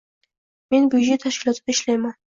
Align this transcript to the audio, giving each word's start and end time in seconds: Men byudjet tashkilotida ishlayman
Men 0.75 0.89
byudjet 0.95 1.23
tashkilotida 1.27 1.75
ishlayman 1.77 2.21